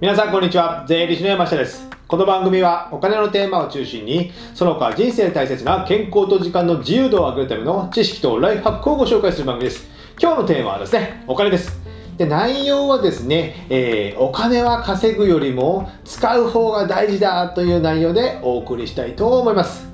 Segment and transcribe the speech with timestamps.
[0.00, 0.84] 皆さんこんにちは。
[0.86, 1.90] 税理士の山下です。
[2.06, 9.88] この番組はお金のテーマを中心にその他人生で大切な健康と時間の自由度を上げるための知識とライフハックをご紹介する番組です。
[10.22, 11.80] 今日のテーマはですねお金です。
[12.16, 19.87] で内容はですね、えー、お金は稼ぐよりも使う方が大事だという内容でお送りしたいと思います。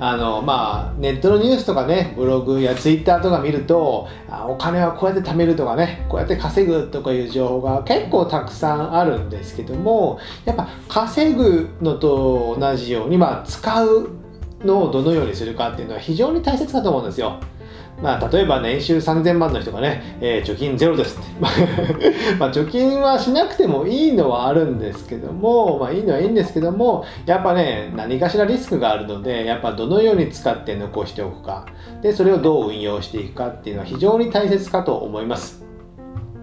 [0.00, 14.10] あのまあネットのニュースとかねブログやツイッターとか見るとあお金はこうやって貯めるとかねこうやって稼ぐとかいう情報が結構たくさんあるんですけどもやっぱ稼ぐのと同じようにまあ使う
[14.64, 17.40] のをどのようにするかっていうのは非常に大切だと思うんですよ。
[18.02, 21.28] まあ、例えば年収3000万の人がね、えー、貯金ゼロですって。
[22.38, 31.66] まあ、貯金はしなくてもいいのはあるんですけども、まあ、いいのはいいんですけども、やっぱね、何かしらリスクがあるので、やっぱどのように使って残しておくか、
[32.02, 35.67] で、それをどう運用していくかっていうのは非常に大切かと思います。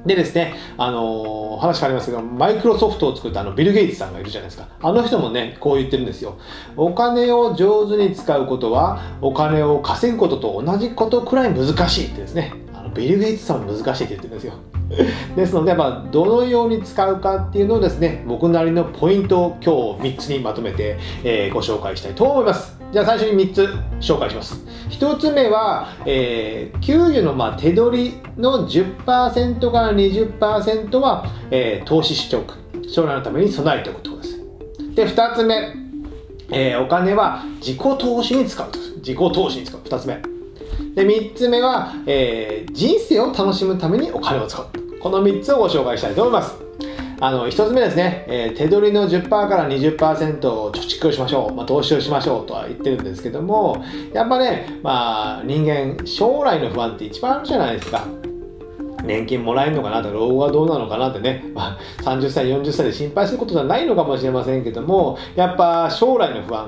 [0.05, 4.67] でですね、あのー、話変わりますけど、マイクロソフトを作ったあのビル・ゲイツさんがいるじゃないですか。
[4.81, 6.37] あの人もね、こう言ってるんですよ。
[6.77, 12.53] お金を上手に使うことは、お金を稼ぐことと同じことくらい難しいってですね。
[12.73, 14.53] あのビル・ゲイツさんも難しいって言ってるんですよ。
[15.35, 22.74] ですので、まあ、どのように使うかっていうのをですね、僕なりのポイントを今日3つにまとめて、えー、ご紹介したいと思います。
[22.91, 23.69] じゃあ最初に3つ
[23.99, 24.65] 紹介します。
[24.89, 32.65] 1つ目は、えー、給与のまあ手取りの10%から20%は、えー、投資しておく。
[32.87, 34.95] 将来のために備えておくということです。
[34.95, 35.75] で、2つ目、
[36.51, 38.69] えー、お金は自己投資に使う。
[38.97, 39.81] 自己投資に使う。
[39.81, 40.21] 2つ目。
[40.95, 44.65] で、3つ目は、えー、人生を楽しむためにお金を使う。
[44.99, 46.65] この3つをご紹介したいと思います。
[47.20, 58.05] あの、1つ目ですね、えー、手取りの10%から20%を貯蓄をしましょう、まあ、投資をしましょうとは言ってるんですけども、やっぱね、まあ、人間、将来の不安って一番あるじゃないですか。
[59.04, 66.66] 年金もらえるのかなと、老後はどうなのかなってね、まあ、30歳、40歳で心配することじゃないのかもしれませんけども、やっぱ将来の不安、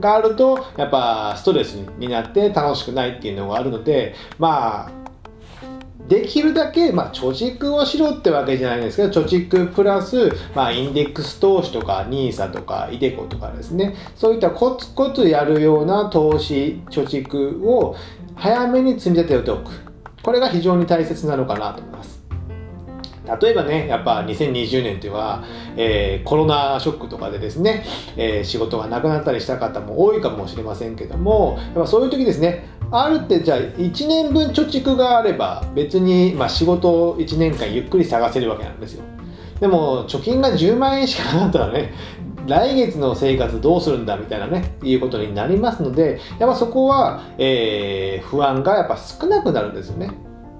[0.00, 5.01] があるとやっぱストレスになって楽しくないっていうのがあるのでまあ
[6.08, 13.94] できるだけ、まあ、貯蓄をしろってわけじゃないですけど貯蓄プラス、まあ、インデックス投資とか NISA とか iDeCo とかですね。
[14.16, 17.96] そういったコツコツやるような投資貯蓄を
[18.34, 19.70] 早めに積み立てておく。
[20.22, 22.22] これが非常に大切なのかなと思います。
[23.40, 25.44] 例えばね、やっぱ2020年というのは、
[25.76, 27.84] えー、コロナショックとかでですね、
[28.16, 39.04] えー、仕事がなくなったりした方も多いかもしれませんけども、やっぱそういう時ですね、あるってじゃあ1年分貯蓄があれば別に、まあ、仕事を1年間ゆっくり探せるわけなんですよ。
[39.60, 41.94] でも貯金が10万円しかなかったらね、
[42.46, 50.10] 来月の生活どうするんだみたいなね、いうことになりますので、やっぱそこは、えー、不安がやっぱ少なくなるんですよね。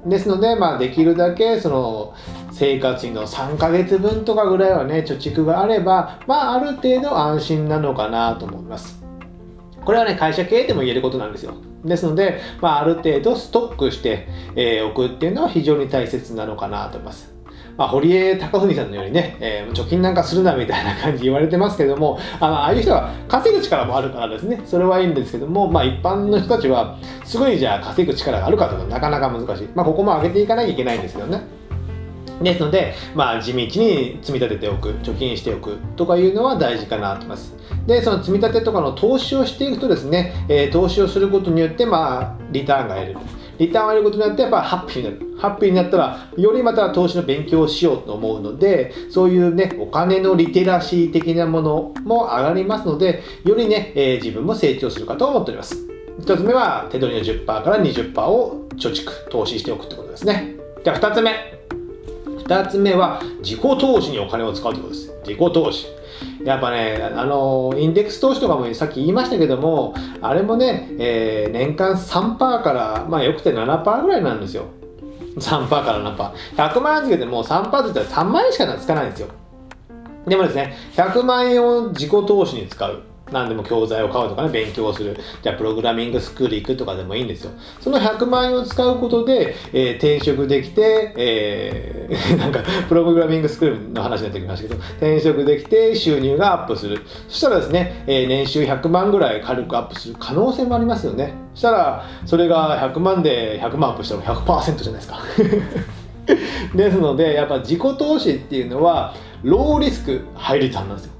[0.06, 2.14] ですので、まあ、できるだけその
[2.50, 9.01] 生活費の3ヶ月分とかぐらいはね貯蓄があれば、まあ、ある程度安心なのかなと思います
[9.84, 11.54] これはね会社経営でも言えることなんですよ
[11.84, 17.32] ですので、まあ、ある程度ストックして、えー、くっていうのは非常に大切なのかなと思います
[17.76, 29.68] まあ、堀江貴文さんのようにね、えー、貯金なんかするなみたいな感じ言われてますけども、あのああいう人は稼ぐ力もあるからですね、それはいいんですけども、まあ、一般の人たちは、すごいじゃあ稼ぐ力があるかとかなかなか難しい。
[29.74, 31.40] まあ、ここも上げていかなきゃいけないんですけどね。
[32.42, 37.54] ですので、まあ、地道に積み立てておく、貯金しておくとかいうのは大事かなと思います。
[37.86, 43.16] で、その積み立てとかの投資をしていくとですね、えー、投資をすることによって、まあ、リターンが得る。
[43.58, 45.36] リターンを得ることによって、やっぱハッピーになる。
[45.38, 55.76] ハッピーになったら、よりまた投資の勉強をしようと思うので、そういうね、お金のリテラシー的なものも上がりますので、よりね、えー、自分も成長するかと思っております。
[56.20, 60.54] 一つ目は、手取りの10%から20%を貯蓄、投資しておくってことですね。
[60.84, 61.62] じゃあ二つ目。
[62.44, 65.12] 2つ目は自己投資にお金を使うということです。
[65.24, 65.86] 自己投資。
[66.44, 74.66] やっぱね、あの、インデックス投資とかもさっき言いましたけども、あれもね、えー、年間3%から、まあよくて7%ぐらいなんですよ。
[75.36, 76.32] 3%から7%。
[76.56, 79.28] 100万円預けても3%って言ったら3万円しかつかないんですよ。
[80.26, 83.02] でもですね、100万円を自己投資に使う。
[83.32, 85.16] 何でも教材を買うとかね、勉強する。
[85.42, 87.52] じゃあ、プログラミングスクール行くとかでもいいんですよ。
[87.80, 97.02] その100万円を使うことで、えー、転職できて、えー、 なんか、プログラミングスクールの話になってきましたけど、転職できて収入がアップする。
[97.28, 101.34] そしたらですね、えー、年収100万ぐらい軽くアップする可能性もありますよね。
[101.54, 105.18] そしたら、それが100万で100万アップしたら100%じゃないですか。
[106.74, 111.11] ですので、やっぱ自己投資っていうのは、ローリスク、ハイリターンなんですよ。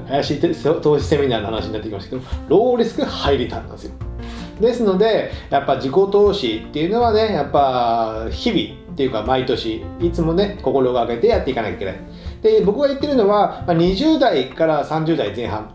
[0.00, 3.92] 怪しい投資セミナーの話になってきましたけどローリスクハイリターンなんですよ。
[4.60, 11.94] ですのでやっぱ自己投資っていうのはねやっぱ日々っていうか毎年いつもね心がけてやっていかなきゃいけない。
[12.42, 15.72] で僕が言ってるのは、20代から30代前半、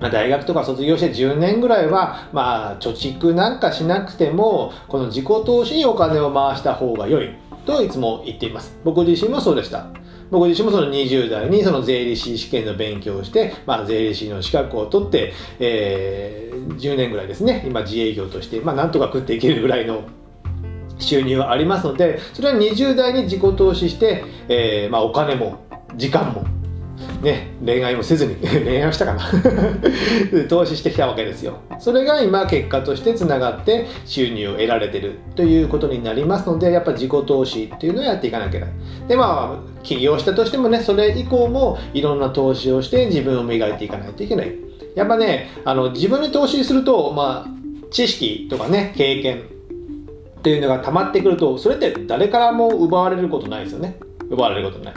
[0.00, 7.30] 大学とか卒業して10年ぐらいは、まあ、貯蓄なんかしなくてもこの自己投資にお金を回した方が良い
[7.64, 8.76] といつも言っています。
[8.84, 9.86] 僕自身もそうでした。
[10.30, 17.64] 僕自身もその20代にその税理士試験の勉強をして、まあ、税理士の資格を取って、えー、10年ぐらいですね。
[17.66, 20.04] 今自営業として、まあ、なんとか食っていけるぐらいの
[20.98, 26.46] 収入はありますのでそれは20代に自己投資して、えーまあ、お金も時間も
[27.22, 29.24] ね、恋愛もせずに 恋愛をしたかな。
[30.48, 31.58] 投資してきたわけですよ。
[31.78, 38.70] それが今結果としてつながって収入を得られてるということになりますのでやっぱ自己投資っていうのをやっていかなきゃいけない。
[39.08, 44.54] でまあ起業したとしてもねそれ以降もいろんな投資をして自分を磨いていかないといけない。
[44.94, 49.42] やっぱねあの自分に投資するとまあ知識とかね経験
[50.38, 53.98] っていうのが溜まってくるとそれって誰からも奪われることないですよね。
[54.28, 54.94] 奪われることない。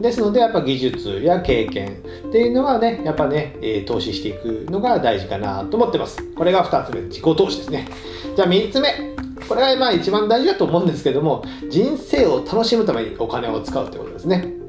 [0.00, 6.22] ですのでやっぱ技術や経験っていうのはねやっぱね、え、投資していくのが大事かなと思ってます。
[6.34, 7.88] これが2つ目自己投資ですね。
[8.34, 9.13] じゃあ3つ目。
[9.48, 14.63] これがまあ一番大事だと思うんですけども人生を楽しむためにお金を使うってことですね。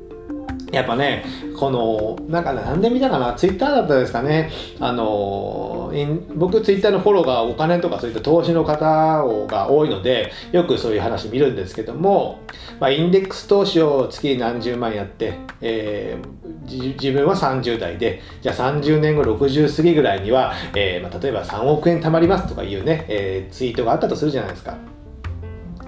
[0.71, 1.25] やっぱね、
[1.57, 5.93] この、なんか何で見たかな、ツイッターだったですかね、あの、
[6.35, 12.39] 僕ツイッターのフォローがお金とかそういった投資の方が多いので、よくそういう話見るんですけども、
[12.79, 24.77] まあ、インデックス投資を月何十万やって、えー、自分は30代で、じゃあ30年後60過ぎぐらいには、えー、まあ、例えば3億円貯まりますとかいうね、えー、ツイートがあったとするじゃないですか。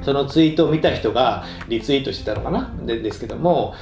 [0.03, 2.73] そのツイートを見た人がリツイートしてたのかな？
[2.85, 3.73] でですけども、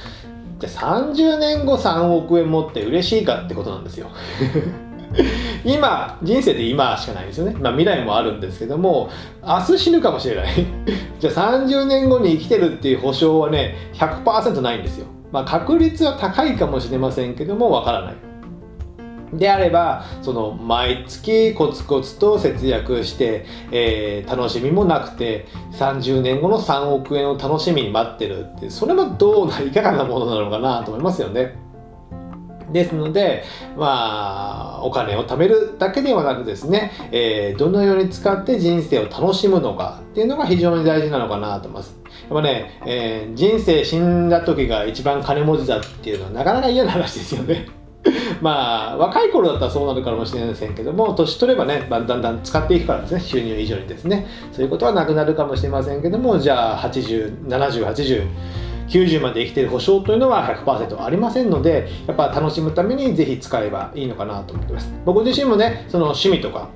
[0.66, 4.08] じゃあ30年後3億円持って嬉しいかってことなんですよ。
[5.64, 9.08] 今人生って今しかないですよね、まあ、未来もあるんですけども
[9.42, 10.46] 明日死ぬかもしれない。
[11.18, 18.14] じゃあ30年後に生きてるっていう保証はね100%ないんですよ、まあ、確率は高いかもしれませんけどもわからない
[19.32, 31.66] であればその毎月コツコツと節約して、えー、楽しみもなくて30年後の3億円を楽しみに待ってるってそれはどうないかがなものなのかなと思いますよね。
[32.72, 33.44] ですので、
[33.76, 41.96] まあ、お金を貯めるだけではなくですね、えー、どのように使って人生を楽しむのかっていうのが非常に大事なのかなと思います。
[42.28, 47.66] やっぱね、えー、人生死んだ時が一番金持ちだっていうのはなかなか嫌な話ですよね。
[48.40, 53.20] まあ若い頃だったらそうなるかもしれませんけども年取ればねだんだん使っていくからですね。
[53.20, 54.26] 収入以上にですね。
[54.52, 58.26] そういうことはなくなるかもしれませんけどもじゃあ807080
[58.88, 64.92] 90まで生きてる保証というのは100%ありませんのでやっぱ楽しむためにぜひ使えばいいのかなと思ってます。
[65.04, 66.68] 僕自身もねその趣味とか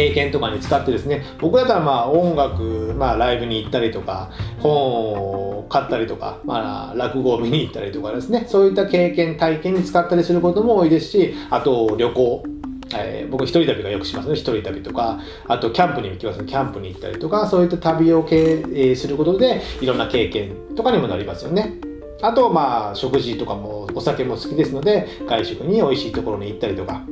[0.00, 4.30] 経験とかに使ってですね僕だったらまあ音楽、まあ、ライブに行ったりとか
[4.60, 12.44] 本を買ったりとか、まあ、落語を見に行ったりとかですねそういった経験体験に使ったりすることも多いですしあと旅行
[12.92, 21.74] えー、僕一人旅がよくしますね一人旅とかあとキャンプに行きますねキャンプに行ったりとかそういった旅を経営することでいろんな経験とかにもなりますよね。
[22.20, 27.02] あとまあ食事とかもお酒も好きですので外食に美味しいところに行ったりとか。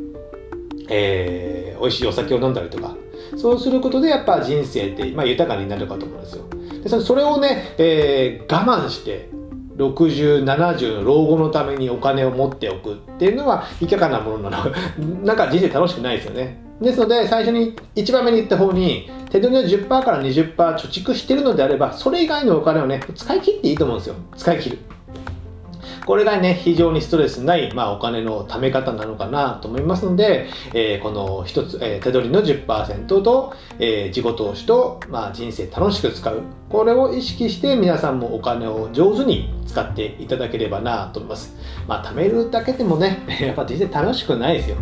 [0.88, 2.96] えー、美味しいお酒を飲んだりとか。
[3.36, 6.44] そうすることでやっぱ人生って、まあ、豊かになるかと思うんですよ。
[6.82, 9.28] でそれをね、えー、我慢して
[9.76, 14.78] 6070の老後のためにお金を持っておくっていうのはいかがなものなのか。
[15.22, 16.64] なんか人生楽しくないですよね。
[16.80, 24.14] ですので最初に一番目に言った方に手取りの10%から20%貯蓄してるのであればそれ以外のお金をね使い切っていいと思うんですよ。
[24.36, 24.78] 使い切る。
[26.08, 36.40] これがね、非常にストレスない、まあ、お金の貯め方なのかなと思いますので、えー、この一つ、えー、手取りの10%と、えー、自己投資と、まあ、人生楽しく使う。
[36.70, 41.54] これを意識して皆さんもお金を上手に使っていただければなと思います。
[41.86, 44.76] まあ、貯めるだけでもね、 やっぱ人生楽しくないですよ。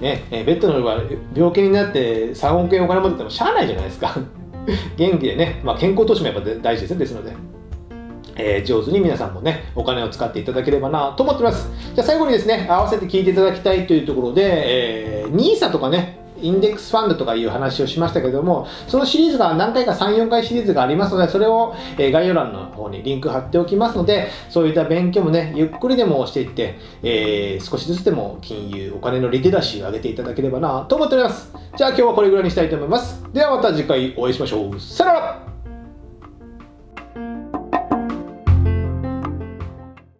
[0.00, 1.02] ね、えベッドの上は
[1.34, 4.16] 病気になって3億円お金持っててもしゃあないじゃないですか。
[4.96, 6.98] 元気でね、まあ、健康投資もやっぱ大事ですよ。
[7.00, 7.57] ですので。
[8.38, 11.68] えー、上手に皆さんもね、お金を使っていただければなと思ってます。
[11.94, 31.52] じゃあ最後にですね、合わせて聞いていただきたいというところで、えー、NISA とかね、インデックスファンドとかいう話をしましたけども、そのシリーズが何回か3、4回シリーズがありますので、それを、概要欄の方にリンク貼っておきますので、そういった勉強もね、ゆっくりでもしていって、えー、少しずつでも金融、お金のリテラシーを上げていただければなと思っております。
[31.76, 33.24] じゃあ今日はこれぐらいにしたいと思います。
[33.32, 34.80] ではまた次回お会いしましょう。
[34.80, 35.57] さよなら